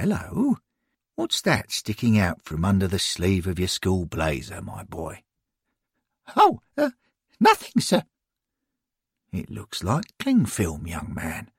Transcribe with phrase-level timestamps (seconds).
[0.00, 0.56] Hello.
[1.14, 5.24] What's that sticking out from under the sleeve of your school blazer, my boy?
[6.34, 6.92] Oh, uh,
[7.38, 8.04] nothing, sir.
[9.30, 11.50] It looks like cling film, young man.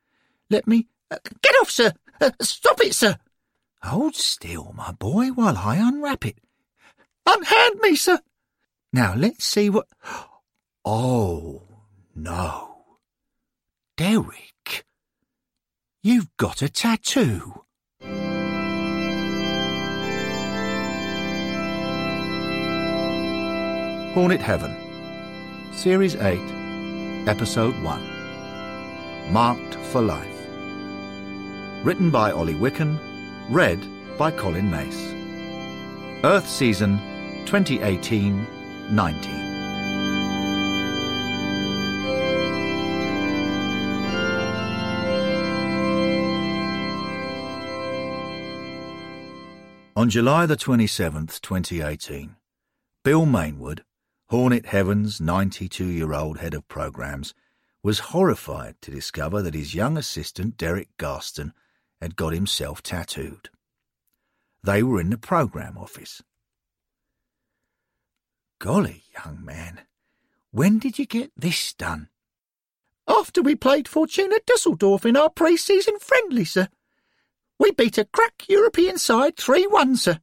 [0.49, 0.87] Let me.
[1.11, 1.93] Uh, get off, sir!
[2.19, 3.19] Uh, stop it, sir!
[3.83, 6.39] Hold still, my boy, while I unwrap it.
[7.27, 8.21] Unhand me, sir!
[8.91, 9.85] Now let's see what.
[10.83, 11.61] Oh,
[12.15, 12.85] no.
[13.97, 14.87] Derek,
[16.01, 17.65] you've got a tattoo.
[24.13, 24.75] Hornet Heaven,
[25.73, 26.37] Series 8,
[27.29, 30.27] Episode 1 Marked for Life.
[31.85, 32.99] Written by Ollie Wicken,
[33.49, 33.79] read
[34.17, 35.13] by Colin Mace.
[36.25, 36.99] Earth Season
[37.45, 38.45] 2018
[38.89, 39.31] 19.
[49.95, 52.35] On July the 27th, 2018,
[53.05, 53.83] Bill Mainwood,
[54.31, 57.33] Hornet Heaven's 92 year old head of programs,
[57.83, 61.51] was horrified to discover that his young assistant Derek Garston
[61.99, 63.49] had got himself tattooed.
[64.63, 66.23] They were in the program office.
[68.59, 69.81] Golly, young man,
[70.51, 72.07] when did you get this done?
[73.09, 76.69] After we played Fortuna Dusseldorf in our pre-season friendly, sir.
[77.59, 80.19] We beat a crack European side 3-1, sir.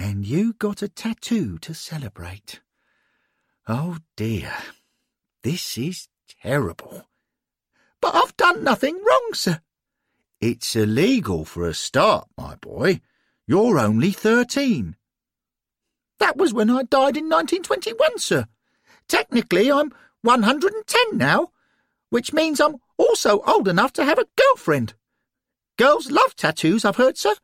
[0.00, 2.62] And you got a tattoo to celebrate.
[3.68, 4.54] Oh dear,
[5.42, 6.08] this is
[6.42, 7.06] terrible.
[8.00, 9.60] But I've done nothing wrong, sir.
[10.40, 13.02] It's illegal for a start, my boy.
[13.46, 14.96] You're only thirteen.
[16.18, 18.46] That was when I died in 1921, sir.
[19.06, 19.92] Technically, I'm
[20.22, 21.50] 110 now,
[22.08, 24.94] which means I'm also old enough to have a girlfriend.
[25.76, 27.34] Girls love tattoos, I've heard, sir.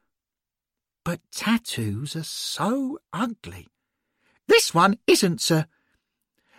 [1.07, 3.69] But tattoos are so ugly.
[4.49, 5.67] This one isn't, sir.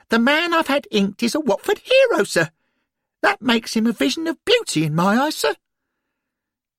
[0.08, 2.52] The man I've had inked is a Watford hero, sir.
[3.22, 5.56] That makes him a vision of beauty in my eyes, sir.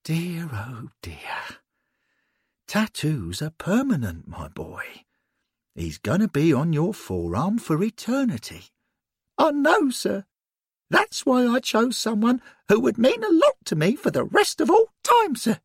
[0.02, 1.58] Dear, oh dear.
[2.66, 4.84] Tattoos are permanent, my boy.
[5.74, 8.62] He's going to be on your forearm for eternity.
[9.36, 10.24] Oh, I know, sir.
[10.88, 14.62] That's why I chose someone who would mean a lot to me for the rest
[14.62, 15.60] of all time, sir.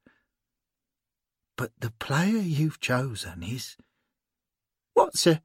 [1.55, 3.77] But the player you've chosen is.
[4.93, 5.41] What, sir?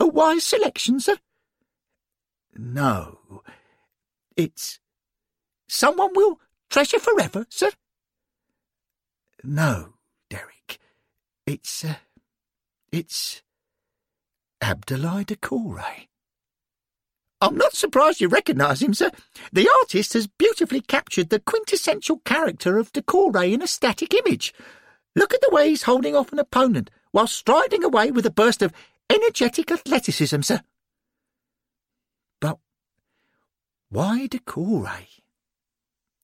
[0.00, 1.16] A wise selection, sir?
[2.56, 3.42] No.
[4.36, 4.80] It's.
[5.68, 6.40] Someone we'll
[6.70, 7.70] treasure forever, sir?
[9.44, 9.94] No,
[10.28, 10.78] Derek.
[11.46, 11.84] It's.
[11.84, 11.94] Uh,
[12.90, 13.42] it's.
[14.60, 16.08] Abdoulaye Doucouré.
[17.40, 19.10] I'm not surprised you recognise him, sir.
[19.52, 24.54] The artist has beautifully captured the quintessential character of Doucouré in a static image.
[25.14, 28.62] Look at the way he's holding off an opponent while striding away with a burst
[28.62, 28.72] of
[29.10, 30.60] energetic athleticism, sir.
[32.40, 32.58] But
[33.90, 35.06] why Doucouré?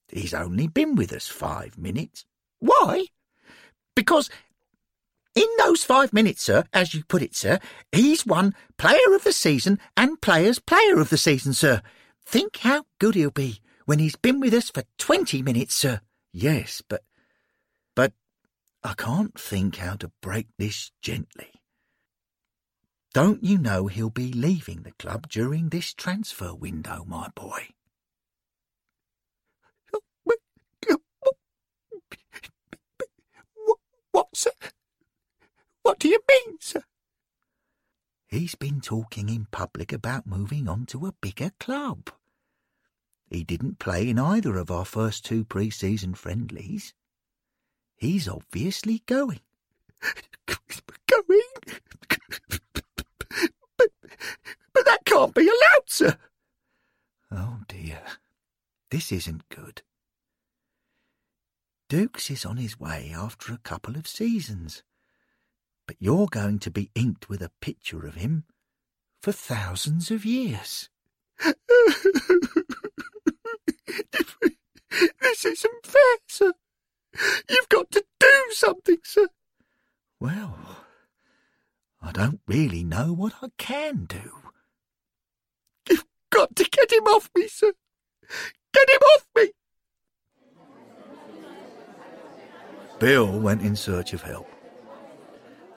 [0.09, 2.25] He's only been with us five minutes.
[2.61, 3.07] Why?
[3.95, 4.31] Because
[5.35, 7.59] in those five minutes, sir, as you put it, sir,
[7.93, 11.83] he's won Player of the Season and Players' Player of the Season, sir.
[12.25, 16.01] Think how good he'll be when he's been with us for twenty minutes, sir.
[16.33, 16.83] Yes.
[16.89, 17.03] But
[18.89, 21.61] I can't think how to break this gently.
[23.13, 27.69] Don't you know he'll be leaving the club during this transfer window, my boy?
[34.11, 34.53] What, sir?
[35.83, 36.85] What do you mean, sir?
[38.27, 42.11] He's been talking in public about moving on to a bigger club.
[43.29, 46.95] He didn't play in either of our first two pre-season friendlies.
[47.99, 49.41] He's obviously going.
[51.07, 51.41] going?
[53.77, 53.89] but,
[54.73, 56.17] but that can't be allowed, sir.
[57.31, 58.03] Oh dear,
[58.91, 59.83] this isn't good.
[61.89, 64.83] Dukes is on his way after a couple of seasons
[65.89, 68.45] but you're going to be inked with a picture of him
[69.23, 70.91] for thousands of years.
[75.23, 76.53] this isn't fair, sir.
[77.49, 79.29] You've got to do something, sir.
[80.21, 80.59] Well,
[82.01, 84.33] I don't really know what I can do.
[85.89, 87.73] You've got to get him off me, sir.
[88.73, 89.53] Get him off me!
[92.99, 94.49] Bill went in search of help.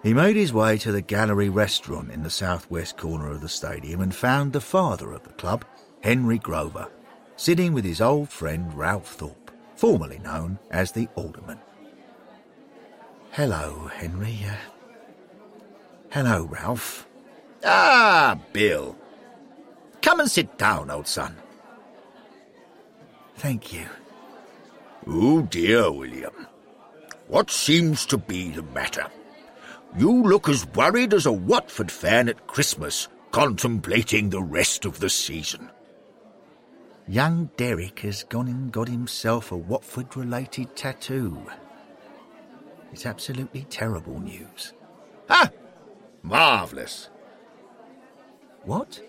[0.04, 4.02] He made his way to the Gallery restaurant in the southwest corner of the stadium
[4.02, 5.64] and found the father of the club,
[6.02, 6.88] Henry Grover,
[7.36, 9.41] sitting with his old friend Ralph Thorpe,
[9.82, 11.58] formerly known as the Alderman.
[13.32, 14.38] Hello, Henry.
[14.48, 14.54] Uh,
[16.12, 17.08] hello, Ralph.
[17.66, 18.96] Ah, Bill.
[20.04, 21.36] Come and sit down, old son.
[23.38, 23.88] Thank you.
[25.08, 26.46] Oh dear, William.
[27.28, 29.08] What seems to be the matter?
[29.98, 35.10] You look as worried as a Watford fan at Christmas, contemplating the rest of the
[35.10, 35.72] season.
[37.12, 41.46] Young Derek has gone and got himself a Watford related tattoo.
[42.94, 44.72] It's absolutely terrible news.
[45.30, 45.50] Ah!
[46.24, 47.10] Marvellous.
[48.64, 49.02] What?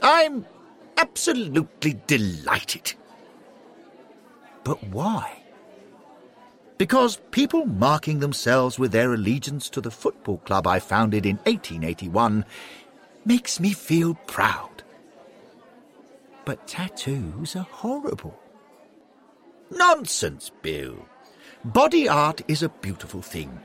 [0.00, 0.46] I'm
[0.96, 2.94] absolutely delighted.
[4.64, 5.42] But why?
[6.78, 12.46] Because people marking themselves with their allegiance to the football club I founded in 1881
[13.26, 14.81] makes me feel proud.
[16.44, 18.38] But tattoos are horrible.
[19.70, 21.06] Nonsense, Bill.
[21.64, 23.60] Body art is a beautiful thing.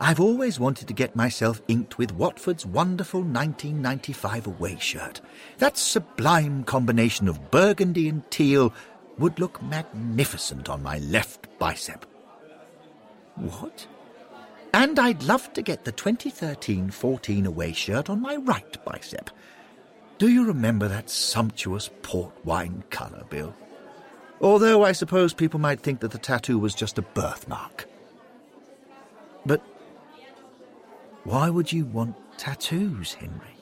[0.00, 5.20] I've always wanted to get myself inked with Watford's wonderful 1995 away shirt.
[5.58, 8.74] That sublime combination of burgundy and teal
[9.18, 12.04] would look magnificent on my left bicep.
[13.36, 13.86] What?
[14.74, 19.30] And I'd love to get the 2013 14 away shirt on my right bicep.
[20.18, 23.54] Do you remember that sumptuous port wine colour, Bill?
[24.40, 27.86] Although I suppose people might think that the tattoo was just a birthmark.
[29.44, 29.62] But
[31.24, 33.56] why would you want tattoos, Henry?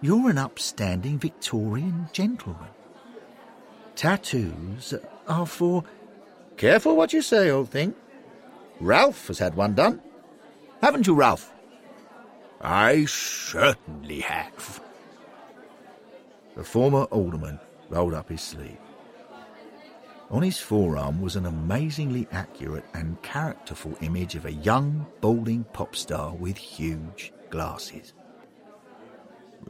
[0.00, 2.68] You're an upstanding Victorian gentleman.
[3.96, 4.94] Tattoos
[5.26, 5.82] are for.
[6.56, 7.94] Careful what you say, old thing.
[8.80, 10.00] Ralph has had one done.
[10.80, 11.52] Haven't you, Ralph?
[12.60, 14.80] I certainly have.
[16.58, 18.80] The former alderman rolled up his sleeve.
[20.28, 25.94] On his forearm was an amazingly accurate and characterful image of a young, balding pop
[25.94, 28.12] star with huge glasses.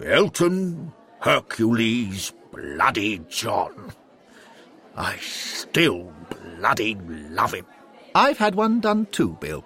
[0.02, 3.92] Elton Hercules Bloody John.
[4.96, 6.94] I still bloody
[7.28, 7.66] love him.
[8.14, 9.62] I've had one done too, Bill.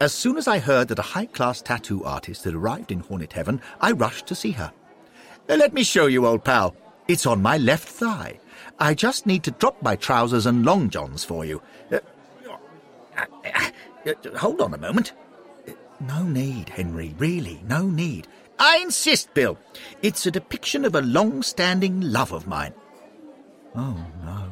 [0.00, 3.32] As soon as I heard that a high class tattoo artist had arrived in Hornet
[3.32, 4.70] Heaven, I rushed to see her.
[5.52, 6.74] Uh, let me show you, old pal.
[7.08, 8.40] It's on my left thigh.
[8.78, 11.60] I just need to drop my trousers and long johns for you.
[11.92, 11.98] Uh,
[13.14, 13.70] uh,
[14.06, 15.12] uh, hold on a moment.
[16.00, 18.28] No need, Henry, really, no need.
[18.58, 19.58] I insist, Bill.
[20.00, 22.72] It's a depiction of a long standing love of mine.
[23.76, 24.50] Oh, no.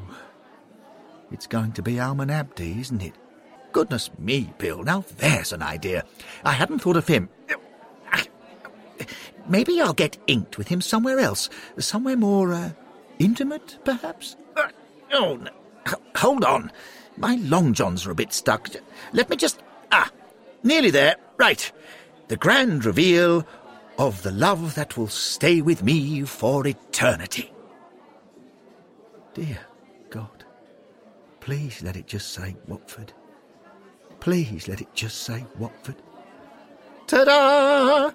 [1.32, 3.14] It's going to be Almen Abdi, isn't it?
[3.73, 6.05] Goodness me, Bill, now there's an idea.
[6.44, 7.31] I hadn't thought of him.
[9.50, 11.50] Maybe I'll get inked with him somewhere else.
[11.76, 12.70] Somewhere more, uh,
[13.19, 14.37] intimate, perhaps?
[14.56, 14.69] Uh,
[15.12, 15.50] oh, no.
[16.14, 16.70] hold on.
[17.17, 18.70] My long johns are a bit stuck.
[19.12, 19.61] Let me just.
[19.91, 20.08] Ah,
[20.62, 21.17] nearly there.
[21.37, 21.70] Right.
[22.29, 23.44] The grand reveal
[23.99, 27.52] of the love that will stay with me for eternity.
[29.35, 29.58] Dear
[30.11, 30.44] God,
[31.41, 33.12] please let it just say Watford.
[34.20, 35.97] Please let it just say Watford.
[37.08, 38.11] Ta da!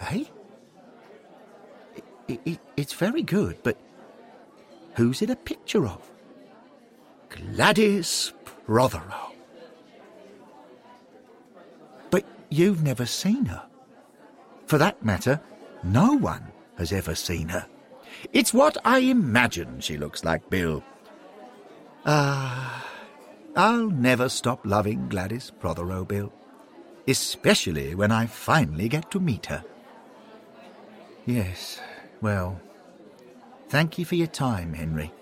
[0.00, 0.30] Hey?
[2.28, 3.78] It, it, it's very good, but
[4.94, 6.10] who's it a picture of?
[7.30, 8.32] Gladys
[8.66, 9.32] Prothero.
[12.10, 13.64] But you've never seen her.
[14.66, 15.40] For that matter,
[15.82, 17.66] no one has ever seen her.
[18.32, 20.82] It's what I imagine she looks like, Bill.
[22.04, 22.86] Ah,
[23.56, 26.32] I'll never stop loving Gladys Prothero, Bill.
[27.06, 29.64] Especially when I finally get to meet her.
[31.28, 31.78] Yes,
[32.22, 32.58] well,
[33.68, 35.12] thank you for your time, Henry.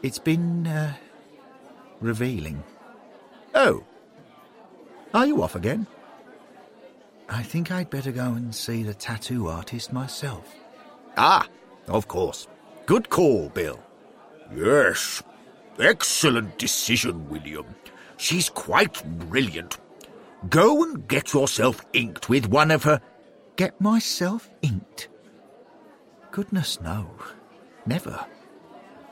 [0.00, 0.94] It's been, uh,
[2.00, 2.62] revealing.
[3.52, 3.82] Oh,
[5.12, 5.88] are you off again?
[7.28, 10.54] I think I'd better go and see the tattoo artist myself.
[11.16, 11.48] Ah,
[11.88, 12.46] of course.
[12.86, 13.80] Good call, Bill.
[14.54, 15.20] Yes.
[15.80, 17.66] Excellent decision, William.
[18.18, 19.78] She's quite brilliant.
[20.48, 23.00] Go and get yourself inked with one of her.
[23.56, 25.08] Get myself inked?
[26.30, 27.10] Goodness, no.
[27.86, 28.24] Never.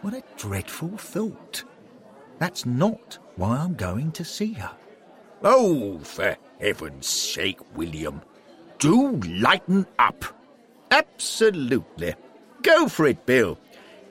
[0.02, 1.64] What a dreadful thought.
[2.38, 4.70] That's not why I'm going to see her.
[5.42, 8.22] Oh, for heaven's sake, William.
[8.78, 10.24] Do lighten up.
[10.90, 12.14] Absolutely.
[12.62, 13.58] Go for it, Bill.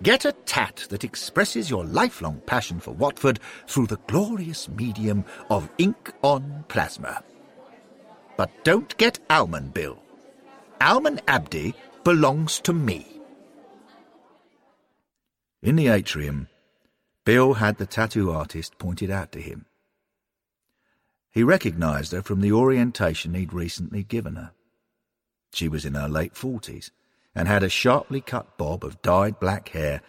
[0.03, 5.69] Get a tat that expresses your lifelong passion for Watford through the glorious medium of
[5.77, 7.23] ink on plasma.
[8.35, 9.97] But don't get Almen, Bill.
[10.79, 11.73] Almen Abdi
[12.07, 13.05] belongs to me.
[15.61, 16.47] In the atrium,
[17.25, 19.65] Bill had the tattoo artist pointed out to him.
[21.31, 24.51] He recognised her from the orientation he'd recently given her.
[25.51, 26.91] She was in her late forties
[27.35, 30.01] and had a sharply cut bob of dyed black hair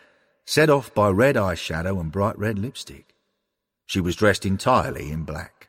[0.44, 3.16] set off by red eyeshadow and bright red lipstick.
[3.86, 5.68] She was dressed entirely in black.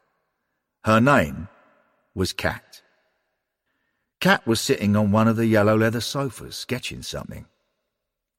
[0.84, 1.48] Her name
[2.14, 2.84] was Kat.
[4.20, 7.46] Kat was sitting on one of the yellow leather sofas, sketching something.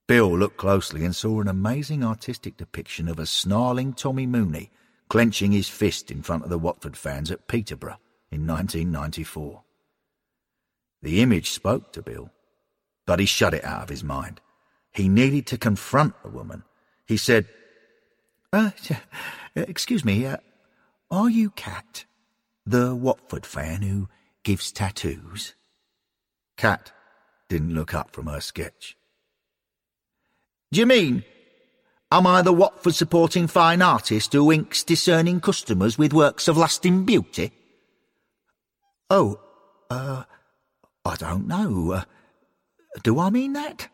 [0.07, 4.71] Bill looked closely and saw an amazing artistic depiction of a snarling Tommy Mooney
[5.09, 7.99] clenching his fist in front of the Watford fans at Peterborough
[8.31, 9.63] in 1994.
[11.03, 12.31] The image spoke to Bill,
[13.07, 14.41] but he shut it out of his mind.
[14.93, 16.65] He needed to confront the woman.
[17.07, 17.47] He said,
[18.53, 18.71] uh,
[19.57, 20.37] Excuse me, uh,
[21.11, 22.05] are you Cat,
[22.67, 24.09] the Watford fan who
[24.43, 25.55] gives tattoos?
[26.61, 26.93] Kat
[27.49, 28.95] didn't look up from her sketch.
[30.71, 31.25] Do you mean,
[32.13, 37.07] am I the Watford supporting fine artist who inks discerning customers with works of lasting
[37.07, 37.53] beauty?
[39.09, 39.41] Oh,
[39.89, 40.25] uh,
[41.03, 41.93] I don't know.
[41.93, 42.03] Uh,
[43.03, 43.89] do I mean that?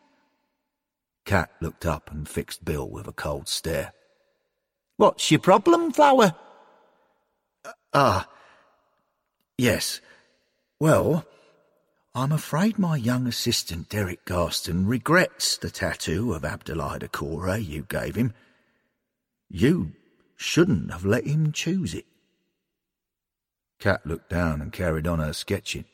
[1.23, 3.93] Cat looked up and fixed Bill with a cold stare.
[4.97, 6.35] What's your problem, Flower?
[7.63, 8.29] Uh, ah,
[9.57, 10.01] yes.
[10.81, 11.25] Well,
[12.17, 18.15] I'm afraid my young assistant Derek Garston regrets the tattoo of Abdoulaye Doucouré you gave
[18.15, 18.33] him.
[19.51, 19.91] You
[20.35, 22.07] shouldn't have let him choose it.
[23.77, 25.85] Kat looked down and carried on her sketching.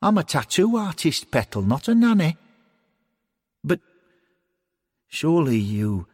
[0.00, 2.38] I'm a tattoo artist, Petal, not a nanny.
[3.62, 3.80] But
[5.08, 6.06] surely you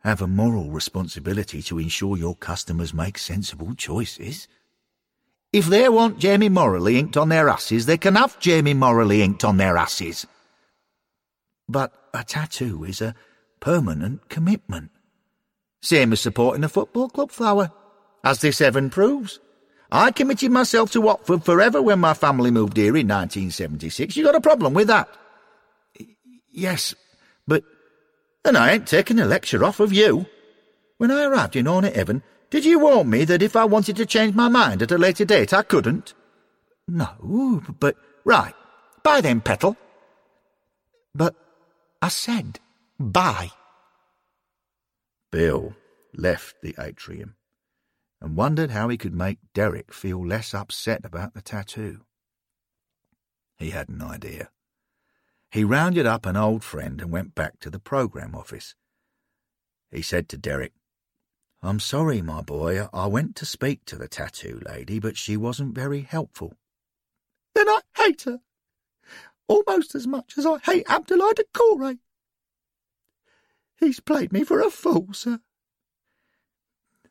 [0.00, 4.48] have a moral responsibility to ensure your customers make sensible choices.
[5.54, 9.44] If they want Jamie Morley inked on their asses, they can have Jamie Morley inked
[9.44, 10.26] on their asses.
[11.68, 13.14] But a tattoo is a
[13.60, 14.90] permanent commitment.
[15.80, 17.70] Same as supporting a football club, Flower,
[18.24, 19.38] as this Evan proves.
[19.92, 24.16] I committed myself to Watford forever when my family moved here in 1976.
[24.16, 25.08] You got a problem with that?
[26.50, 26.96] Yes,
[27.46, 27.62] but...
[28.44, 30.26] And I ain't taking a lecture off of you.
[30.98, 34.06] When I arrived in Hornet Heaven, did you warn me that if I wanted to
[34.06, 36.14] change my mind at a later date, I couldn't?
[36.86, 37.96] No, but...
[38.24, 38.54] Right.
[39.02, 39.76] Bye then, Petal.
[41.12, 41.34] But
[42.00, 42.60] I said
[42.96, 43.50] bye.
[45.32, 45.74] Bill
[46.16, 47.34] left the atrium
[48.20, 52.02] and wondered how he could make Derek feel less upset about the tattoo.
[53.58, 54.50] He had an idea.
[55.50, 58.76] He rounded up an old friend and went back to the programme office.
[59.90, 60.72] He said to Derek,
[61.64, 65.74] I'm sorry, my boy, I went to speak to the tattoo lady, but she wasn't
[65.74, 66.52] very helpful.
[67.54, 68.40] Then I hate her,
[69.48, 71.98] almost as much as I hate Abdoulaye Doucouré.
[73.78, 75.40] He's played me for a fool, sir.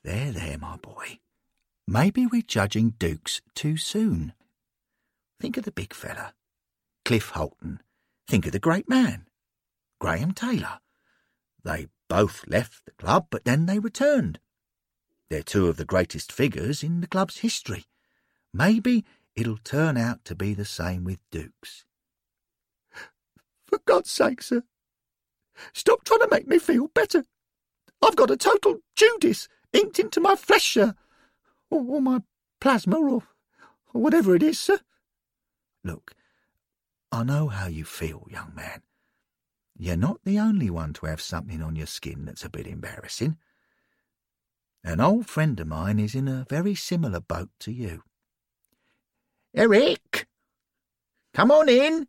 [0.03, 1.17] There, there, my boy.
[1.87, 4.33] Maybe we're judging Dukes too soon.
[5.39, 6.33] Think of the big fella.
[7.03, 7.81] Cliff Holton.
[8.27, 9.25] Think of the great man.
[9.99, 10.79] Graham Taylor.
[11.63, 14.39] They both left the club, but then they returned.
[15.31, 17.85] They're two of the greatest figures in the club's history.
[18.53, 19.03] Maybe
[19.35, 21.85] it'll turn out to be the same with Dukes.
[23.65, 24.61] For God's sake, sir,
[25.73, 27.23] stop trying to make me feel better.
[27.99, 30.93] I've got a total Judas inked into my flesh, sir,
[31.71, 32.19] or, or my
[32.61, 33.23] plasma, or,
[33.91, 34.81] or whatever it is, sir.
[35.83, 36.13] Look,
[37.11, 38.83] I know how you feel, young man.
[39.77, 43.37] You're not the only one to have something on your skin that's a bit embarrassing.
[44.83, 48.03] An old friend of mine is in a very similar boat to you.
[49.55, 50.27] Eric!
[51.33, 52.07] Come on in!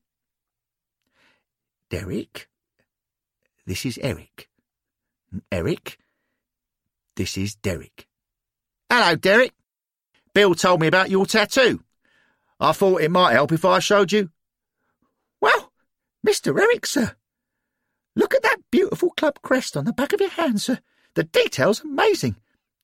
[1.90, 2.48] Derek?
[3.66, 4.48] This is Eric.
[5.50, 5.98] Eric?
[7.16, 8.08] This is Derek.
[8.90, 9.52] Hello, Derek.
[10.34, 11.82] Bill told me about your tattoo.
[12.58, 14.30] I thought it might help if I showed you.
[15.40, 15.72] Well,
[16.26, 16.58] Mr.
[16.58, 17.14] Eric, sir.
[18.16, 20.78] Look at that beautiful club crest on the back of your hand, sir.
[21.14, 22.36] The detail's amazing.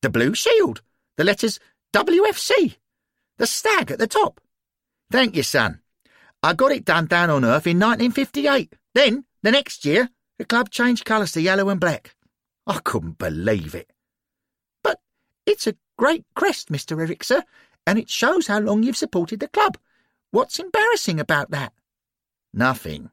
[0.03, 0.83] The blue shield,
[1.17, 1.61] the letters
[1.93, 2.77] WFC,
[3.39, 4.41] the stag at the top.
[5.11, 5.81] Thank you, son.
[6.43, 8.75] I got it done down on Earth in 1958.
[8.95, 10.09] Then, the next year,
[10.39, 12.15] the club changed colours to yellow and black.
[12.67, 13.93] I couldn't believe it.
[14.83, 15.01] But
[15.47, 16.99] it's a great crest, Mr.
[16.99, 17.43] Eric, sir,
[17.87, 19.77] and it shows how long you've supported the club.
[20.31, 21.73] What's embarrassing about that?
[22.55, 23.11] Nothing.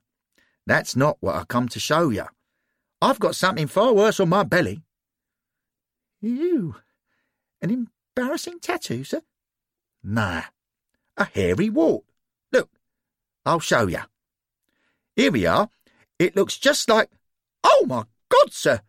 [0.67, 2.25] That's not what I come to show you.
[3.01, 4.83] I've got something far worse on my belly.
[6.19, 6.75] You?
[7.61, 9.21] An embarrassing tattoo, sir?
[10.03, 10.43] Nah,
[11.15, 12.03] a hairy wart.
[12.51, 12.69] Look,
[13.45, 14.01] I'll show you.
[15.15, 15.69] Here we are.
[16.19, 17.09] It looks just like...
[17.63, 18.81] Oh, my God, sir!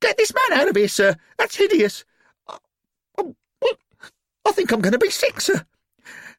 [0.00, 1.16] Get this man out of here, sir!
[1.36, 2.04] That's hideous!
[3.18, 5.66] I think I'm going to be sick, sir.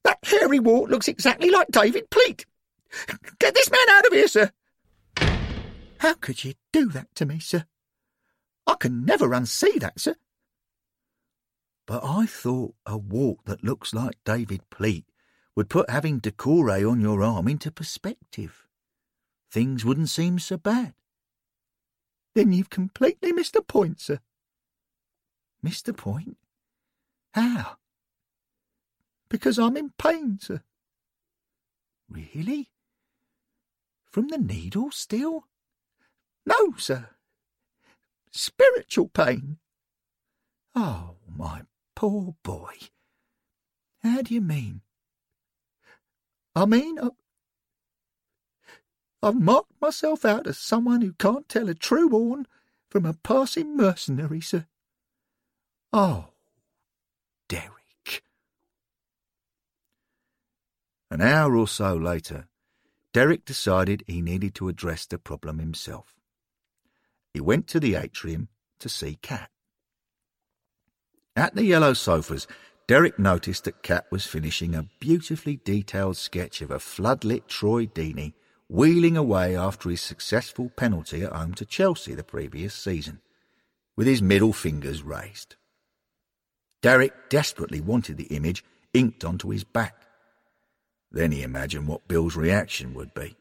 [0.03, 2.45] That hairy wart looks exactly like David Pleat.
[3.39, 4.51] Get this man out of here, sir.
[5.99, 7.65] How could you do that to me, sir?
[8.65, 10.15] I can never unsee that, sir.
[11.85, 15.05] But I thought a walk that looks like David Pleat
[15.55, 18.67] would put having Doucouré on your arm into perspective.
[19.49, 20.93] Things wouldn't seem so bad.
[22.35, 24.19] Then you've completely missed the point, sir.
[25.63, 26.37] Missed the point?
[27.33, 27.77] How?
[29.29, 30.61] Because I'm in pain, sir.
[32.09, 32.69] Really?
[34.17, 35.45] From the needle still?
[36.43, 37.09] No, sir.
[38.31, 39.59] Spiritual pain.
[40.73, 41.61] Oh, my
[41.95, 42.73] poor boy.
[44.01, 44.81] How do you mean?
[46.55, 46.97] I mean,
[49.21, 52.47] I've marked myself out as someone who can't tell a true horn
[52.89, 54.65] from a passing mercenary, sir.
[55.93, 56.29] Oh,
[57.47, 58.23] Derek.
[61.11, 62.47] An hour or so later,
[63.17, 66.13] Derek decided he needed to address the problem himself.
[67.33, 68.47] He went to the atrium
[68.77, 69.49] to see Kat.
[71.35, 72.45] At the yellow sofas,
[72.87, 78.35] Derek noticed that Kat was finishing a beautifully detailed sketch of a floodlit Troy Deeney
[78.69, 83.19] wheeling away after his successful penalty at home to Chelsea the previous season,
[83.95, 85.55] with his middle fingers raised.
[86.83, 90.06] Derek desperately wanted the image inked onto his back.
[91.11, 93.35] Then he imagined what Bill's reaction would be.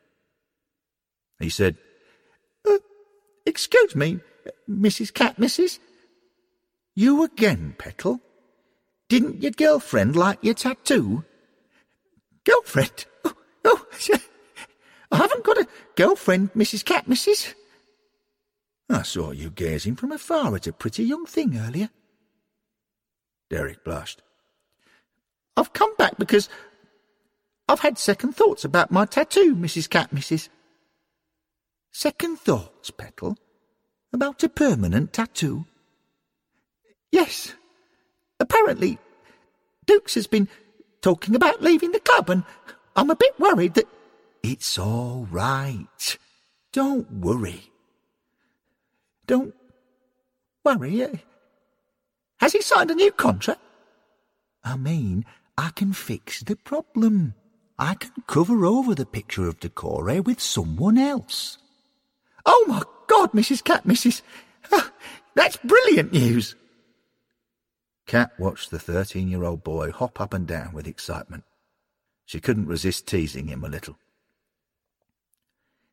[1.39, 1.77] He said,
[2.69, 2.79] uh,
[3.45, 4.21] Excuse me,
[4.69, 5.13] Mrs.
[5.13, 5.79] Cat, Mrs.
[6.95, 8.21] You again, Petal?
[9.09, 11.25] Didn't your girlfriend like your tattoo?
[12.45, 13.07] Girlfriend?
[13.25, 13.87] Oh, oh
[15.13, 16.85] I haven't got a girlfriend, Mrs.
[16.85, 17.55] Cat, Mrs.
[18.89, 21.91] I saw you gazing from afar at a pretty young thing earlier.
[23.51, 24.23] Derek blushed.
[25.57, 26.49] I've come back because
[27.69, 29.91] I've had second thoughts about my tattoo, Mrs.
[29.91, 30.49] Cat, Mrs.
[31.93, 33.37] Second thoughts, Petal?
[34.13, 35.67] About a permanent tattoo?
[37.11, 37.55] Yes.
[38.39, 38.99] Apparently,
[39.87, 40.49] Dukes has been
[41.01, 42.45] talking about leaving the club, and
[42.95, 43.89] I'm a bit worried that.
[44.43, 46.19] It's all right.
[46.73, 47.73] Don't worry.
[49.27, 49.55] Don't
[50.65, 51.03] worry.
[51.03, 51.17] Eh?
[52.39, 53.61] Has he signed a new contract?
[54.63, 55.25] I mean,
[55.57, 57.35] I can fix the problem.
[57.79, 61.59] I can cover over the picture of Doucouré with someone else.
[62.45, 63.63] Oh, my God, Mrs.
[63.63, 64.23] Cat, Mrs.
[64.73, 64.93] Ah,
[65.35, 66.55] that's brilliant news.
[68.07, 71.45] Cat watched the thirteen-year-old boy hop up and down with excitement.
[72.25, 73.99] She couldn't resist teasing him a little.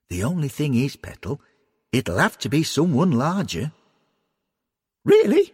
[0.10, 1.41] The only thing is, Petal,
[1.91, 3.72] it'll have to be someone larger.
[5.04, 5.52] Really?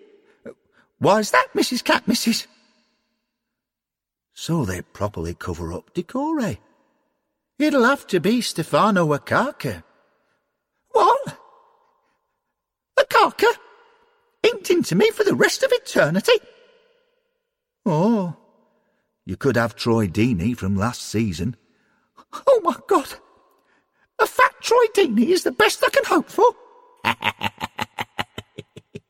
[0.99, 1.83] Why's that, Mrs.
[1.83, 2.45] Cat, Mrs.?
[4.39, 6.59] So they properly cover up Doucouré.
[7.59, 9.83] It'll have to be Stefano Okaka.
[10.91, 11.37] What?
[12.97, 13.51] Okaka?
[14.43, 16.39] Inked into me for the rest of eternity?
[17.85, 18.37] Oh,
[19.25, 21.57] you could have Troy Deeney from last season.
[22.47, 23.13] Oh, my God!
[24.21, 26.49] A fat Troy Deeney is the best I can hope for.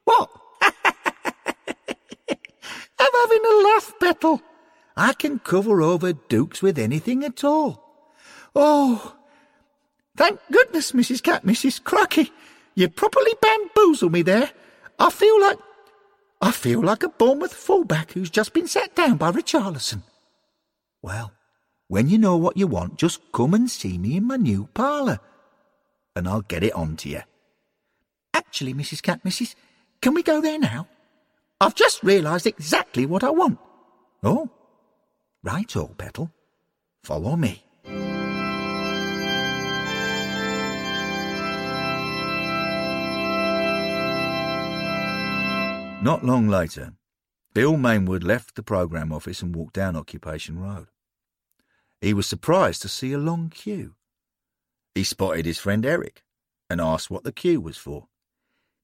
[0.06, 0.32] what?
[3.00, 4.42] I'm having a laugh, Petal.
[4.96, 7.84] I can cover over Dukes with anything at all.
[8.56, 9.16] Oh,
[10.18, 11.24] thank goodness, Mrs.
[11.24, 11.84] Cat, Mrs.
[11.84, 12.32] Cracky.
[12.76, 14.52] You properly bamboozled me there.
[14.98, 15.58] I feel like
[16.42, 20.04] I feel like a Bournemouth fullback who's just been set down by Richarlison.
[21.02, 21.34] Well,
[21.88, 25.20] when you know what you want, just come and see me in my new parlour,
[26.16, 27.22] and I'll get it on to you.
[28.34, 29.02] Actually, Mrs.
[29.02, 29.56] Cat, Mrs.,
[30.02, 30.88] can we go there now?
[31.60, 33.60] I've just realised exactly what I want.
[34.24, 34.50] Oh,
[35.44, 36.32] right, old Petal.
[37.04, 37.64] Follow me.
[46.02, 46.94] Not long later,
[47.54, 50.88] Bill Mainwood left the programme office and walked down Occupation Road.
[52.00, 53.96] He was surprised to see a long queue.
[54.96, 56.24] He spotted his friend Eric
[56.70, 58.08] and asked what the queue was for.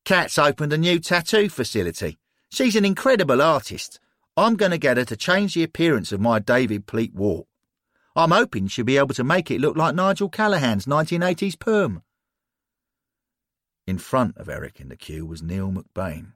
[0.03, 2.17] Kat's opened a new tattoo facility.
[2.51, 3.99] She's an incredible artist.
[4.37, 7.47] I'm going to get her to change the appearance of my David Pleat wart.
[8.15, 12.01] I'm hoping she'll be able to make it look like Nigel Callaghan's 1980s perm.
[13.87, 16.33] In front of Eric in the queue was Neil McBain,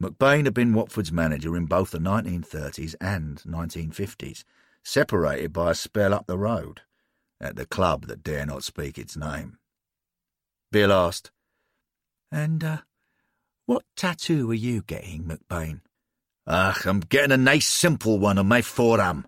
[0.00, 4.44] McBain had been Watford's manager in both the 1930s and 1950s,
[4.84, 6.82] separated by a spell up the road,
[7.40, 9.58] at the club that dare not speak its name.
[10.70, 11.32] Bill asked,
[12.30, 12.78] And, uh,
[13.66, 15.80] what tattoo are you getting, McBain?
[16.50, 19.26] Ach, I'm getting a nice simple one on my forearm.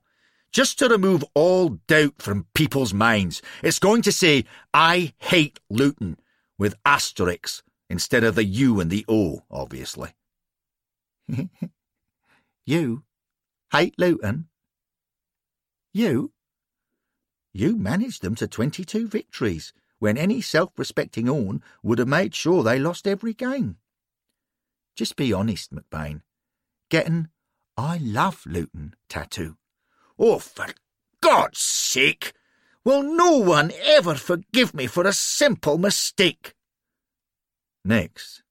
[0.53, 3.43] Just to remove all doubt from people's minds.
[3.63, 6.17] It's going to say, I hate Luton,
[6.59, 10.15] with asterisks instead of the U and the O, obviously.
[12.67, 13.03] you
[13.71, 14.49] hate Luton?
[15.93, 16.33] You?
[17.53, 22.79] You managed them to 22 victories, when any self-respecting Horn would have made sure they
[22.79, 23.77] lost every game.
[24.97, 26.23] Just be honest, McBain.
[26.91, 27.29] Getting
[27.77, 29.57] I love Luton tattoo.
[30.19, 30.67] Oh, for
[31.23, 32.35] God's sake!
[32.85, 36.55] Will no one ever forgive me for a simple mistake?
[37.85, 38.43] Next,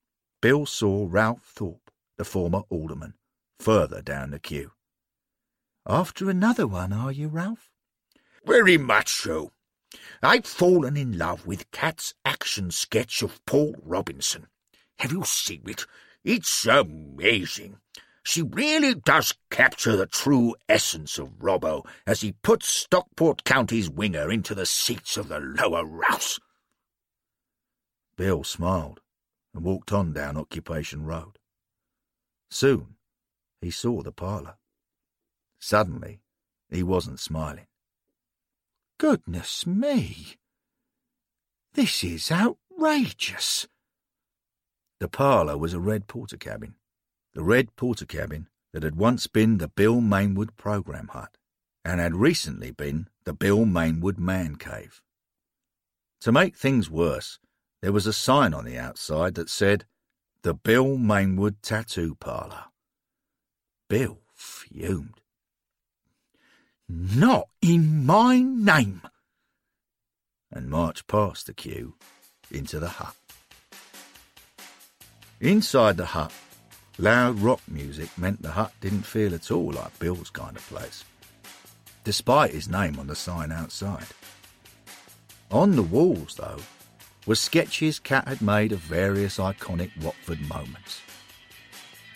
[0.41, 3.15] Bill saw Ralph Thorpe, the former alderman,
[3.59, 4.71] further down the queue.
[5.85, 7.69] After another one, are you, Ralph?
[8.45, 9.51] Very much so.
[10.23, 14.47] I've fallen in love with Cat's action sketch of Paul Robinson.
[14.99, 15.85] Have you seen it?
[16.23, 17.79] It's amazing.
[18.23, 24.31] She really does capture the true essence of Robbo as he puts Stockport County's winger
[24.31, 26.39] into the seats of the lower Rous.
[28.15, 29.01] Bill smiled
[29.53, 31.39] and walked on down Occupation Road.
[32.51, 32.95] Soon
[33.61, 34.57] he saw the parlour.
[35.59, 36.21] Suddenly
[36.69, 37.67] he wasn't smiling.
[38.97, 40.35] Goodness me!
[41.73, 43.67] This is outrageous!
[44.99, 46.73] The parlour was a red Portakabin,
[47.33, 51.37] the red Portakabin that had once been the Bill Mainwood program hut
[51.85, 55.01] and had recently been the Bill Mainwood man cave.
[56.21, 57.39] To make things worse,
[57.81, 59.85] there was a sign on the outside that said,
[60.41, 62.65] The Bill Mainwood Tattoo Parlour.
[63.87, 65.21] Bill fumed.
[66.87, 69.01] Not in my name!
[70.51, 71.95] And marched past the queue
[72.51, 73.15] into the hut.
[75.39, 76.33] Inside the hut,
[76.99, 81.05] loud rock music meant the hut didn't feel at all like Bill's kind of place,
[82.03, 84.05] despite his name on the sign outside.
[85.49, 86.59] On the walls, though,
[87.25, 91.01] were sketches Cat had made of various iconic Watford moments.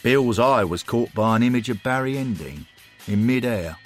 [0.03, 2.65] Bill's eye was caught by an image of Barry Endean
[3.07, 3.77] in mid-air,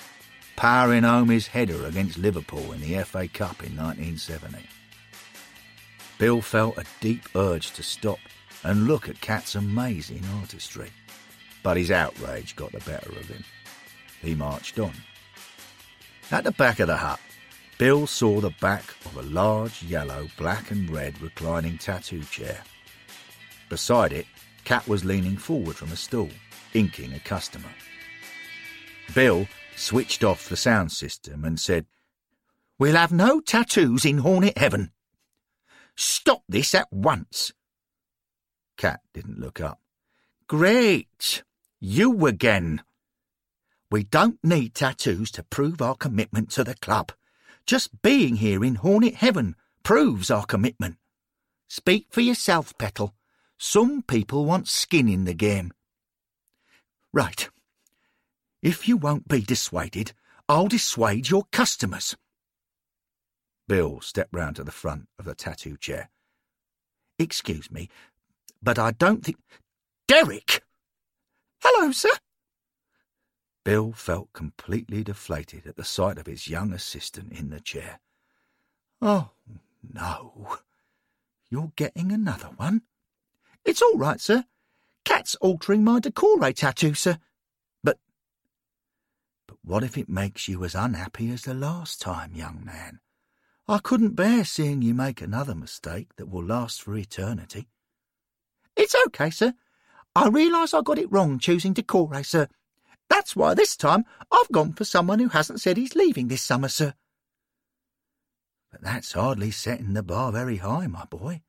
[0.55, 4.67] powering home his header against Liverpool in the FA Cup in 1970.
[6.17, 8.17] Bill felt a deep urge to stop
[8.63, 10.89] and look at Cat's amazing artistry.
[11.63, 13.43] But his outrage got the better of him.
[14.21, 14.93] He marched on.
[16.31, 17.19] At the back of the hut,
[17.77, 22.63] Bill saw the back of a large yellow, black and red reclining tattoo chair.
[23.69, 24.25] Beside it,
[24.65, 26.29] Cat was leaning forward from a stool,
[26.73, 27.69] inking a customer.
[29.13, 31.85] Bill switched off the sound system and said,
[32.79, 34.91] We'll have no tattoos in Hornet Heaven.
[35.95, 37.53] Stop this at once.
[38.77, 39.79] Cat didn't look up.
[40.47, 41.43] Great!
[41.79, 42.83] You again.
[43.91, 47.11] We don't need tattoos to prove our commitment to the club.
[47.65, 50.97] Just being here in Hornet Heaven proves our commitment.
[51.67, 53.13] Speak for yourself, Petal.
[53.57, 55.73] Some people want skin in the game.
[57.13, 57.49] Right.
[58.61, 60.13] If you won't be dissuaded,
[60.47, 62.15] I'll dissuade your customers.
[63.67, 66.09] Bill stepped round to the front of the tattoo chair.
[67.19, 67.89] Excuse me,
[68.61, 69.37] but I don't think.
[70.07, 70.63] Derek!
[71.61, 72.09] Hello, sir.
[73.65, 77.99] Bill felt completely deflated at the sight of his young assistant in the chair.
[79.01, 79.31] Oh,
[79.93, 80.59] no.
[81.49, 82.83] You're getting another one?
[83.65, 84.45] It's all right, sir.
[85.03, 87.17] Cat's altering my Doucouré tattoo, sir.
[87.83, 87.97] But.
[89.47, 93.01] But what if it makes you as unhappy as the last time, young man?
[93.67, 97.67] I couldn't bear seeing you make another mistake that will last for eternity.
[98.77, 99.53] It's okay, sir.
[100.15, 102.47] I realise I got it wrong choosing Doucouré, sir.
[103.09, 106.67] That's why this time I've gone for someone who hasn't said he's leaving this summer,
[106.67, 106.93] sir.
[108.71, 111.41] But that's hardly setting the bar very high, my boy.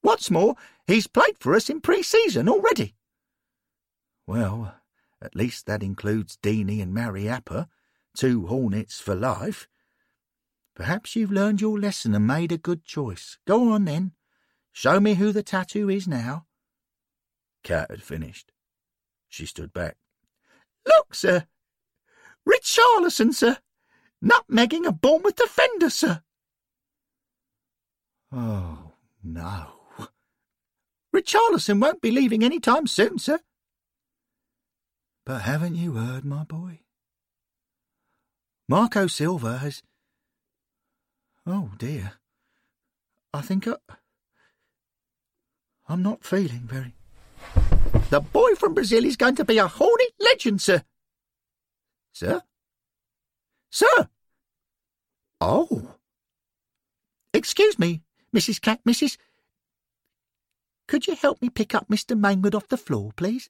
[0.00, 2.94] What's more, he's played for us in pre-season already.
[4.26, 4.74] Well,
[5.20, 7.68] at least that includes Deeney and Mariappa,
[8.16, 9.68] two Hornets for life.
[10.74, 13.38] Perhaps you've learned your lesson and made a good choice.
[13.46, 14.12] Go on, then.
[14.72, 16.46] Show me who the tattoo is now.
[17.62, 18.52] Cat had finished.
[19.28, 19.96] She stood back.
[20.86, 21.46] Look, sir.
[22.48, 23.58] Richarlison, sir.
[24.22, 26.22] Nutmegging a Bournemouth defender, sir.
[28.30, 29.68] Oh, no.
[31.14, 33.40] Richarlison won't be leaving any time soon, sir.
[35.24, 36.80] But haven't you heard, my boy?
[38.68, 39.82] Marco Silva has.
[41.46, 42.14] Oh, dear.
[43.34, 43.76] I think I.
[45.88, 46.94] I'm not feeling very.
[48.12, 50.84] The boy from Brazil is going to be a Hornet legend, sir.
[52.12, 52.42] Sir?
[53.70, 54.10] Sir!
[55.40, 55.94] Oh.
[57.32, 58.02] Excuse me,
[58.36, 58.60] Mrs.
[58.60, 59.16] Cat, Mrs.
[60.86, 62.14] Could you help me pick up Mr.
[62.14, 63.48] Mainwood off the floor, please?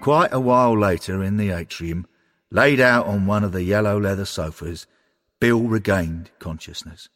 [0.00, 2.04] Quite a while later, in the atrium,
[2.50, 4.88] laid out on one of the yellow leather sofas,
[5.44, 7.10] Bill regained consciousness.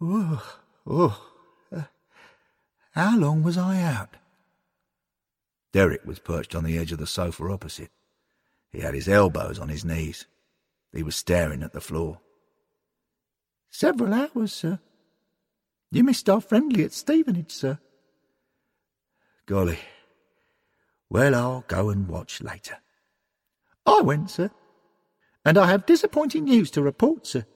[0.00, 1.30] Oh, oh,
[1.70, 1.82] uh,
[2.92, 4.16] how long was I out?
[5.74, 7.90] Derek was perched on the edge of the sofa opposite.
[8.72, 10.24] He had his elbows on his knees.
[10.90, 12.20] He was staring at the floor.
[13.70, 14.78] Several hours, sir.
[15.90, 17.78] You missed our friendly at Stevenage, sir.
[19.44, 19.80] Golly.
[21.10, 22.78] Well, I'll go and watch later.
[23.84, 24.50] I went, sir.
[25.44, 27.46] And I have disappointing news to report, sir.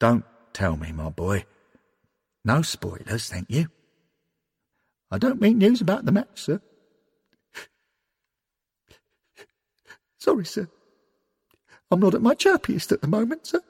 [0.00, 1.44] Don't tell me, my boy.
[2.44, 3.68] No spoilers, thank you.
[5.10, 6.60] I don't mean news about the match, sir.
[10.18, 10.68] Sorry, sir.
[11.90, 13.60] I'm not at my chirpiest at the moment, sir.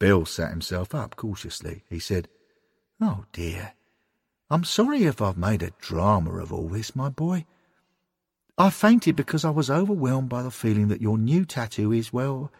[0.00, 1.84] Bill sat himself up cautiously.
[1.88, 2.28] He said,
[3.00, 3.74] Oh, dear.
[4.50, 7.44] I'm sorry if I've made a drama of all this, my boy.
[8.58, 12.50] I fainted because I was overwhelmed by the feeling that your new tattoo is, well,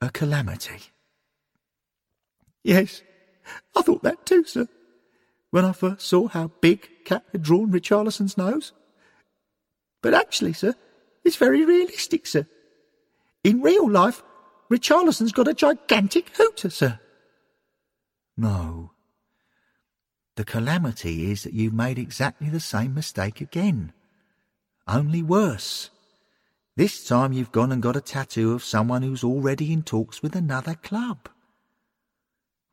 [0.00, 0.80] a calamity.
[2.62, 3.02] Yes,
[3.76, 4.68] I thought that too, sir,
[5.50, 8.72] when I first saw how big Cat had drawn Richarlison's nose.
[10.00, 10.74] But actually, sir,
[11.24, 12.46] it's very realistic, sir.
[13.42, 14.22] In real life,
[14.70, 17.00] Richarlison's got a gigantic hooter, sir.
[18.36, 18.92] No.
[20.36, 23.92] The calamity is that you've made exactly the same mistake again.
[24.86, 25.90] Only worse.
[26.76, 30.34] This time you've gone and got a tattoo of someone who's already in talks with
[30.34, 31.28] another club.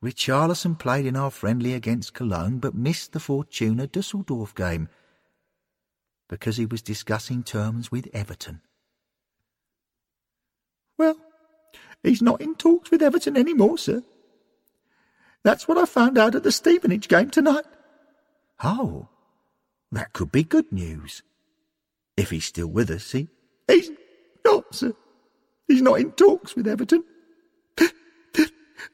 [0.04, 4.90] Richarlison played in our friendly against Cologne but missed the Fortuna Dusseldorf game
[6.28, 8.62] because he was discussing terms with Everton.
[10.98, 11.18] Well,
[12.02, 14.02] he's not in talks with Everton any more, sir.
[15.44, 17.66] That's what I found out at the Stevenage game tonight.
[18.64, 19.08] Oh,
[19.92, 21.22] that could be good news.
[22.22, 23.30] If he's still with us, see?
[23.68, 23.90] He's
[24.46, 24.94] not, sir.
[25.68, 27.04] He's not in talks with Everton.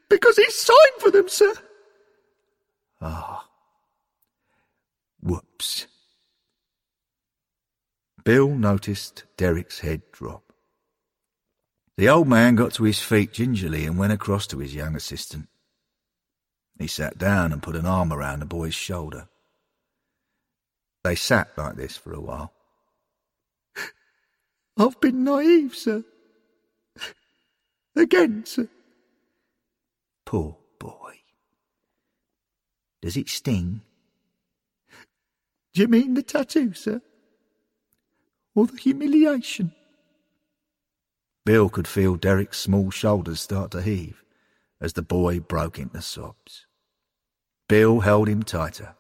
[0.10, 1.52] because he's signed for them, sir.
[3.02, 3.44] Ah.
[3.44, 3.50] Oh.
[5.22, 5.88] Whoops.
[8.24, 10.54] Bill noticed Derek's head drop.
[11.98, 15.50] The old man got to his feet gingerly and went across to his young assistant.
[16.80, 19.28] He sat down and put an arm around the boy's shoulder.
[21.04, 22.54] They sat like this for a while.
[24.78, 26.04] I've been naive, sir.
[27.96, 28.68] Again, sir.
[30.26, 31.16] Poor boy.
[33.02, 33.82] Does it sting?
[35.74, 37.02] Do you mean the tattoo, sir?
[38.58, 39.72] or the humiliation.
[41.46, 44.24] Bill could feel Derek's small shoulders start to heave
[44.82, 46.66] as the boy broke into sobs.
[47.70, 48.96] Bill held him tighter.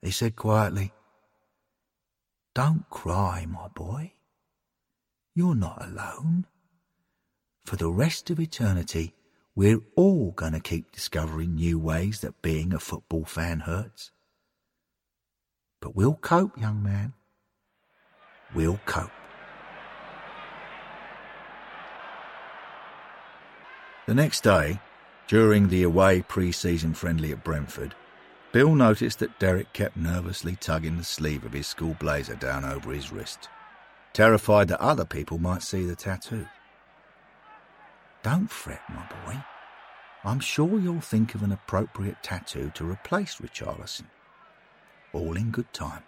[0.00, 0.92] He said quietly,
[2.54, 4.12] Don't cry, my boy.
[5.34, 6.46] You're not alone.
[7.64, 9.14] For the rest of eternity,
[9.54, 14.10] we're all going to keep discovering new ways that being a football fan hurts.
[15.80, 17.14] But we'll cope, young man
[18.54, 19.10] We'll cope.
[24.06, 24.80] The next day,
[25.28, 27.94] during the away pre-season friendly at Brentford,
[28.50, 32.92] Bill noticed that Derek kept nervously tugging the sleeve of his school blazer down over
[32.92, 33.48] his wrist,
[34.12, 36.46] terrified that other people might see the tattoo.
[38.22, 39.38] Don't fret, my boy.
[40.24, 44.04] I'm sure you'll think of an appropriate tattoo to replace Richarlison.
[45.12, 46.04] All in good time.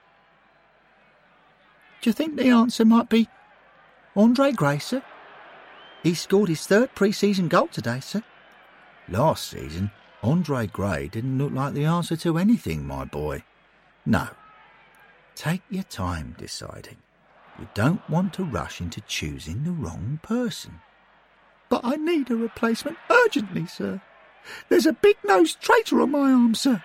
[2.01, 3.29] Do you think the answer might be
[4.15, 5.03] Andre Gray, sir?
[6.03, 8.23] He scored his third pre-season goal today, sir.
[9.09, 9.91] Last season,
[10.23, 13.43] Andre Gray didn't look like the answer to anything, my boy.
[14.07, 14.29] No.
[15.35, 16.97] Take your time deciding.
[17.59, 20.81] You don't want to rush into choosing the wrong person.
[21.69, 24.01] But I need a replacement urgently, sir.
[24.69, 26.83] There's a big-nosed traitor on my arm, sir.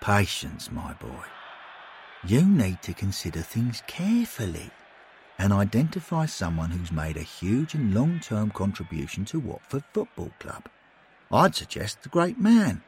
[0.00, 1.24] Patience, my boy
[2.26, 4.70] you need to consider things carefully
[5.38, 10.68] and identify someone who's made a huge and long term contribution to Watford Football Club.
[11.30, 12.82] I'd suggest the great man,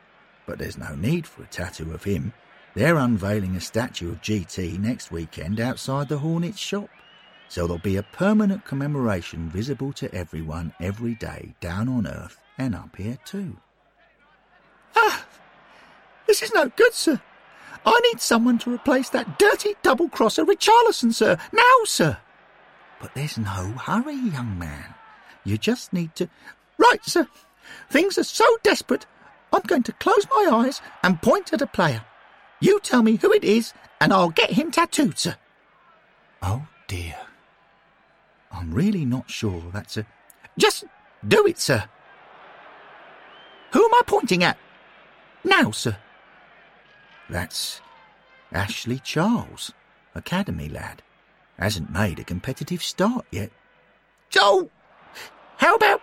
[0.46, 2.32] but there's no need for a tattoo of him.
[2.76, 6.90] They're unveiling a statue of GT next weekend outside the Hornets shop.
[7.48, 12.74] so there'll be a permanent commemoration visible to everyone every day down on Earth and
[12.74, 13.56] up here too.
[14.94, 15.24] Ah,
[16.26, 17.18] this is no good, sir.
[17.86, 21.38] I need someone to replace that dirty double crosser Richarlison, sir.
[21.52, 22.18] Now, sir.
[23.00, 24.94] But there's no hurry, young man.
[25.44, 26.28] You just need to.
[26.76, 27.26] Right, sir.
[27.88, 29.06] Things are so desperate,
[29.50, 32.04] I'm going to close my eyes and point at a player.
[32.60, 35.36] You tell me who it is, and I'll get him tattooed, sir.
[36.42, 37.16] Oh, dear.
[38.50, 40.06] I'm really not sure that's a.
[40.58, 40.84] Just
[41.26, 41.84] do it, sir.
[43.72, 44.56] Who am I pointing at?
[45.44, 45.96] Now, sir.
[47.28, 47.80] That's
[48.52, 49.72] Ashley Charles,
[50.14, 51.02] Academy lad.
[51.58, 53.50] Hasn't made a competitive start yet.
[54.30, 54.70] Joe!
[55.58, 56.02] how about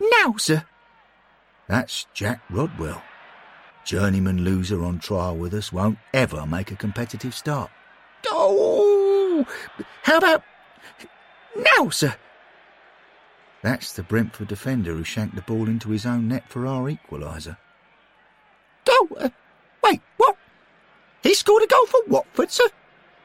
[0.00, 0.64] now, sir?
[1.68, 3.02] That's Jack Rodwell.
[3.88, 7.70] Journeyman loser on trial with us won't ever make a competitive start.
[8.26, 9.46] Oh,
[10.02, 10.42] how about
[11.56, 12.14] now, sir?
[13.62, 17.56] That's the Brentford defender who shanked the ball into his own net for our equaliser.
[18.90, 19.30] Oh, uh,
[19.82, 20.36] wait, what?
[21.22, 22.68] He scored a goal for Watford, sir?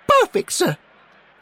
[0.07, 0.77] Perfect, sir.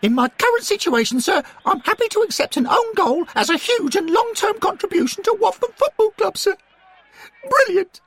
[0.02, 3.96] In my current situation, sir, I'm happy to accept an own goal as a huge
[3.96, 6.58] and long-term contribution to Watford Football Club, sir.
[7.48, 8.02] Brilliant.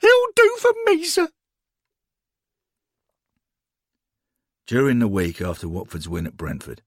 [0.00, 1.28] He'll do for me, sir.
[4.66, 6.82] During the week after Watford's win at Brentford,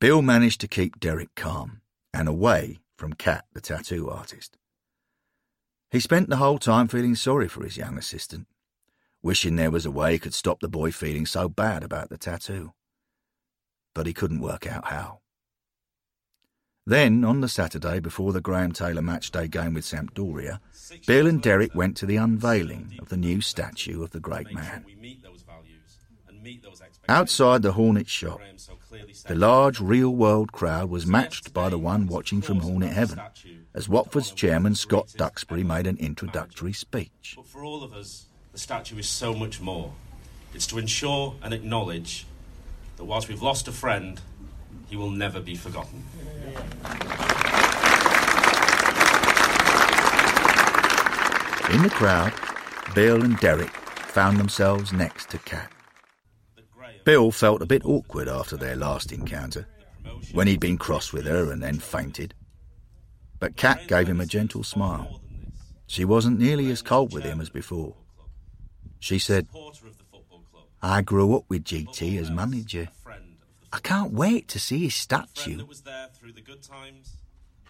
[0.00, 1.80] Bill managed to keep Derek calm
[2.12, 4.58] and away from Cat, the tattoo artist.
[5.90, 8.46] He spent the whole time feeling sorry for his young assistant,
[9.22, 12.18] wishing there was a way he could stop the boy feeling so bad about the
[12.18, 12.74] tattoo.
[13.94, 15.20] But he couldn't work out how.
[16.88, 20.58] Then, on the Saturday before the Graham Taylor matchday game with Sampdoria,
[21.06, 24.86] Bill and Derek went to the unveiling of the new statue of the great man.
[27.06, 28.40] Outside the Hornet shop,
[29.26, 33.20] the large real world crowd was matched by the one watching from Hornet Heaven
[33.74, 37.34] as Watford's chairman Scott Duxbury made an introductory speech.
[37.36, 39.92] But for all of us, the statue is so much more.
[40.54, 42.24] It's to ensure and acknowledge
[42.96, 44.22] that whilst we've lost a friend,
[44.88, 46.02] he will never be forgotten.
[51.70, 52.32] In the crowd,
[52.94, 55.70] Bill and Derek found themselves next to Cat.
[57.04, 59.66] Bill felt a bit awkward after their last encounter,
[60.32, 62.34] when he'd been cross with her and then fainted.
[63.38, 65.20] But Cat gave him a gentle smile.
[65.86, 67.94] She wasn't nearly as cold with him as before.
[68.98, 69.46] She said,
[70.82, 72.88] I grew up with GT as manager.
[73.72, 75.64] I can't wait to see his statue.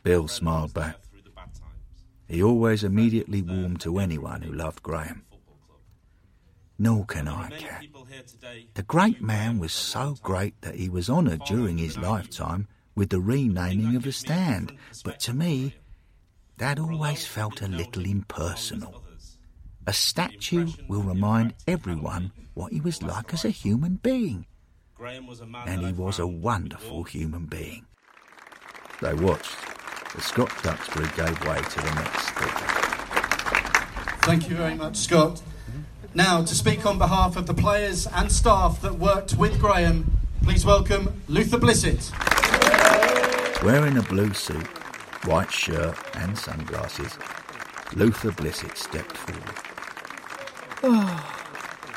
[0.02, 0.96] Bill smiled back.
[2.28, 5.24] He always immediately warmed to anyone who loved Graham.
[6.78, 7.84] Nor can I, Cat.
[8.74, 13.20] The great man was so great that he was honoured during his lifetime with the
[13.20, 15.74] renaming of the stand, but to me,
[16.58, 19.02] that always felt a little impersonal.
[19.86, 24.46] A statue will remind everyone what he was like as a human being.
[25.00, 27.86] And he was a wonderful human being.
[29.00, 29.56] They watched
[30.16, 32.64] as Scott Duxbury gave way to the next speaker.
[34.22, 35.40] Thank you very much, Scott.
[36.14, 40.10] Now, to speak on behalf of the players and staff that worked with Graham,
[40.42, 42.12] please welcome Luther Blissett.
[43.62, 44.66] Wearing a blue suit,
[45.26, 47.18] white shirt, and sunglasses,
[47.94, 49.54] Luther Blissett stepped forward.
[50.82, 51.44] Oh,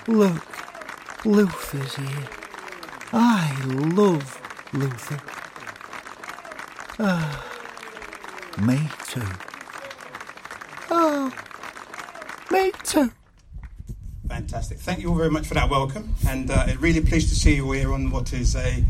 [0.08, 2.41] look, Luther's here.
[3.14, 4.42] I love
[4.74, 5.20] Luther.
[7.00, 7.46] Ah,
[8.62, 9.22] me too.
[10.90, 11.34] Oh,
[12.52, 13.12] me too.
[14.28, 14.78] Fantastic.
[14.80, 17.70] Thank you all very much for that welcome, and uh, really pleased to see you
[17.72, 18.84] here on what is a,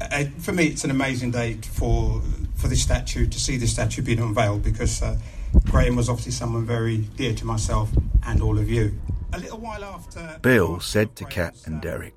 [0.00, 2.22] a, for me, it's an amazing day for
[2.54, 5.16] for this statue to see this statue being unveiled because uh,
[5.64, 7.90] Graham was obviously someone very dear to myself
[8.26, 8.98] and all of you.
[9.32, 12.14] A little while after, Bill said to Cat and Derek,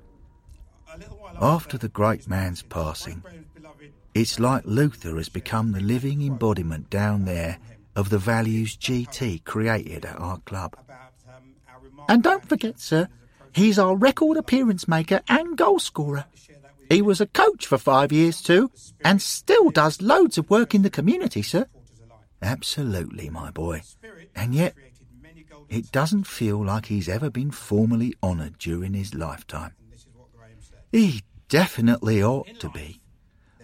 [1.44, 3.22] after the great man's passing,
[4.14, 7.58] it's like Luther has become the living embodiment down there
[7.94, 10.74] of the values GT created at our club.
[12.08, 13.08] And don't forget, sir,
[13.52, 16.24] he's our record appearance maker and goal scorer.
[16.88, 18.70] He was a coach for five years too,
[19.04, 21.66] and still does loads of work in the community, sir.
[22.40, 23.82] Absolutely, my boy.
[24.34, 24.74] And yet,
[25.68, 29.72] it doesn't feel like he's ever been formally honoured during his lifetime.
[30.90, 33.00] He definitely ought to be.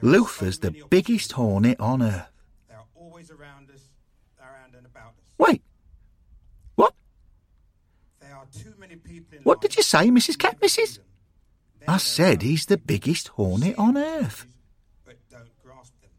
[0.02, 2.26] Luther's the biggest hornet on earth.
[5.38, 5.62] Wait.
[6.74, 6.94] What?
[9.42, 10.38] What did you say, Mrs.
[10.38, 10.98] Cat, Mrs.?
[11.88, 14.46] I said he's the biggest hornet on earth.
[15.04, 16.10] But don't grasp them.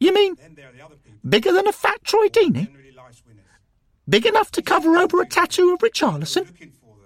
[0.00, 0.88] You mean there are
[1.26, 2.66] bigger than a fat Troy Deeney?
[2.66, 3.44] Generally life's winners.
[4.08, 6.46] Big enough to cover over a tattoo of Richarlison?
[6.46, 6.96] Looking for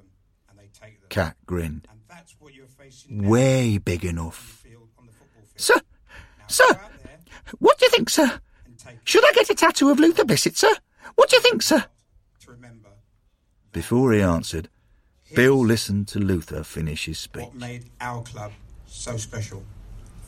[0.48, 1.08] and they take them.
[1.10, 1.86] Cat grinned.
[3.10, 4.62] Way big enough.
[4.62, 5.60] field on the football field.
[5.60, 5.80] Sir,
[6.46, 7.18] sir, go out there
[7.58, 8.40] what do you think, sir?
[9.04, 10.72] Should I get a tattoo of Luther Blissett, sir?
[11.14, 11.84] What do you think, sir?
[13.72, 14.68] Before he answered,
[15.34, 17.42] Bill listened to Luther finish his speech.
[17.44, 18.52] what made our club
[18.86, 19.62] so special.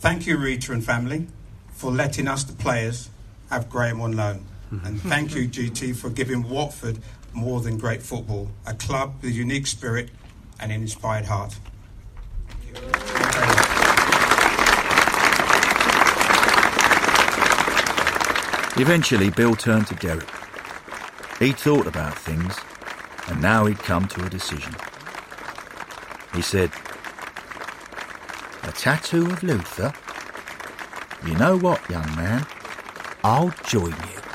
[0.00, 1.26] Thank you, Rita and family,
[1.72, 3.08] for letting us, the players,
[3.50, 4.44] have Graham on loan.
[4.70, 4.86] Mm-hmm.
[4.86, 6.98] and thank you, GT, for giving Watford
[7.32, 10.10] more than great football, a club with a unique spirit
[10.60, 11.52] and an inspired heart.
[11.52, 12.57] Thank you very much.
[18.80, 20.28] Eventually, Bill turned to Derek.
[21.40, 22.54] He'd thought about things,
[23.26, 24.74] and now he'd come to a decision.
[26.32, 26.70] He said,
[28.62, 29.92] A tattoo of Luther?
[31.26, 32.46] You know what, young man?
[33.24, 34.27] I'll join you.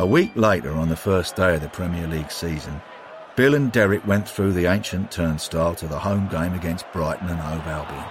[0.00, 2.82] A week later, on the first day of the Premier League season,
[3.36, 7.38] Bill and Derek went through the ancient turnstile to the home game against Brighton and
[7.38, 8.04] Hove Albion.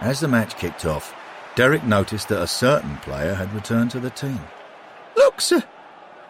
[0.00, 1.14] As the match kicked off,
[1.54, 4.38] Derek noticed that a certain player had returned to the team.
[5.16, 5.64] Look, sir.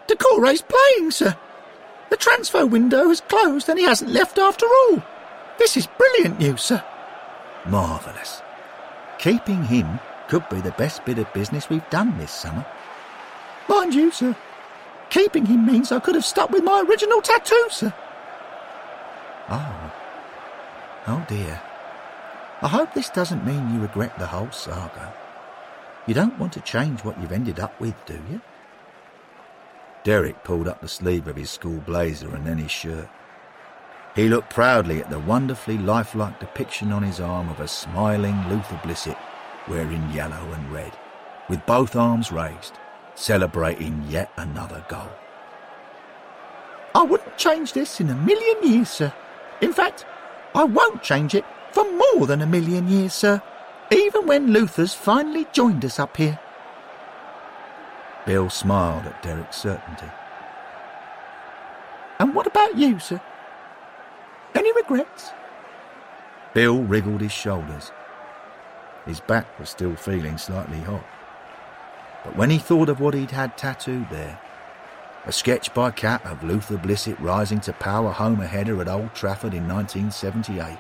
[0.07, 1.37] Doucouré's playing, sir.
[2.11, 5.03] The transfer window has closed and he hasn't left after all.
[5.59, 6.85] This is brilliant news, sir.
[7.67, 8.43] Marvellous.
[9.19, 9.99] Keeping him
[10.29, 12.65] could be the best bit of business we've done this summer.
[13.69, 14.37] Mind you, sir.
[15.11, 17.95] Keeping him means I could have stuck with my original tattoo, sir.
[19.49, 19.93] Oh.
[21.07, 21.61] Oh dear.
[22.61, 25.15] I hope this doesn't mean you regret the whole saga.
[26.07, 28.41] You don't want to change what you've ended up with, do you?
[30.05, 33.09] Derek pulled up the sleeve of his school blazer and then his shirt.
[34.15, 38.81] He looked proudly at the wonderfully lifelike depiction on his arm of a smiling Luther
[38.83, 39.19] Blissett
[39.69, 40.93] wearing yellow and red,
[41.49, 42.75] with both arms raised,
[43.19, 45.11] celebrating yet another goal.
[46.95, 49.13] I wouldn't change this in a million years, sir.
[49.61, 50.07] In fact,
[50.55, 53.43] I won't change it for more than a million years, sir.
[53.91, 56.39] Even when Luther's finally joined us up here.
[58.25, 60.11] Bill smiled at Derek's certainty.
[62.19, 63.21] And what about you, sir?
[64.55, 65.31] Any regrets?
[66.55, 67.91] Bill wriggled his shoulders.
[69.07, 71.05] His back was still feeling slightly hot.
[72.25, 74.41] But when he thought of what he'd had tattooed there,
[75.25, 79.15] a sketch by Cat of Luther Blissett rising to power home a header at Old
[79.15, 80.79] Trafford in 1978,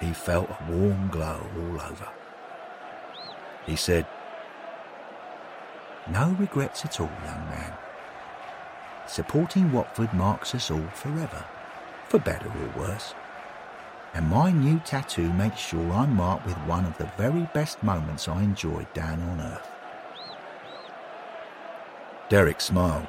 [0.00, 2.08] he felt a warm glow all over.
[3.66, 4.06] He said,
[6.10, 7.72] No regrets at all, young man.
[9.06, 11.44] Supporting Watford marks us all forever,
[12.08, 13.14] for better or worse.
[14.14, 18.28] And my new tattoo makes sure I'm marked with one of the very best moments
[18.28, 19.77] I enjoyed down on earth.
[22.28, 23.06] Derek smiled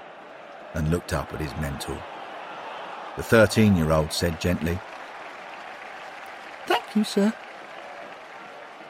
[0.74, 2.01] and looked up at his mentor.
[3.17, 4.80] The 13 year old said gently,
[6.67, 7.34] Thank you, sir.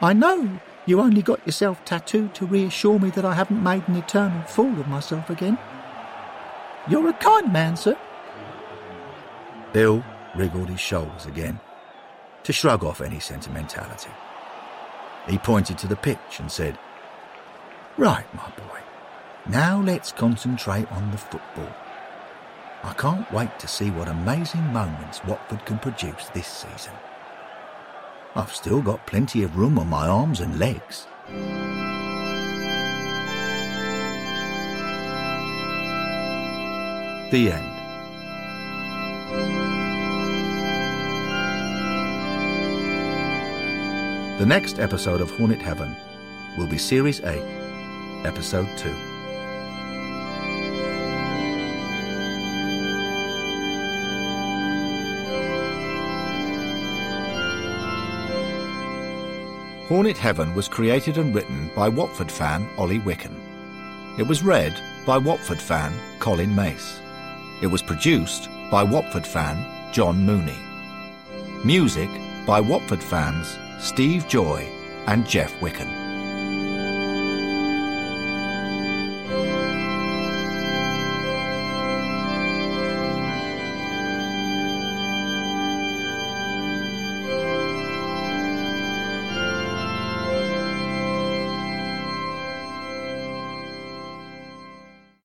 [0.02, 3.96] I know you only got yourself tattooed to reassure me that I haven't made an
[3.96, 5.58] eternal fool of myself again.
[6.88, 7.96] You're a kind man, sir.
[9.72, 10.04] Bill
[10.34, 11.60] wriggled his shoulders again
[12.44, 14.10] to shrug off any sentimentality.
[15.28, 16.78] He pointed to the pitch and said,
[17.96, 18.80] Right, my boy,
[19.48, 21.72] now let's concentrate on the football.
[22.82, 26.94] I can't wait to see what amazing moments Watford can produce this season.
[28.34, 31.06] I've still got plenty of room on my arms and legs.
[37.30, 37.80] The end.
[44.40, 45.94] The next episode of Hornet Heaven
[46.56, 47.42] will be Series 8,
[48.24, 49.09] Episode 2.
[59.90, 63.34] Hornet Heaven was created and written by Watford fan Ollie Wicken.
[64.20, 67.00] It was read by Watford fan Colin Mace.
[67.60, 70.54] It was produced by Watford fan John Mooney.
[71.64, 72.08] Music
[72.46, 74.64] by Watford fans Steve Joy
[75.08, 76.09] and Jeff Wicken.